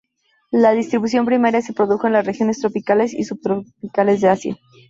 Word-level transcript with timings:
La 0.51 0.71
distribución 0.71 1.27
primaria 1.27 1.61
se 1.61 1.73
produjo 1.73 2.07
en 2.07 2.13
las 2.13 2.25
regiones 2.25 2.57
tropicales 2.59 3.13
y 3.13 3.23
subtropicales 3.23 4.19
de 4.21 4.29
Asia. 4.29 4.57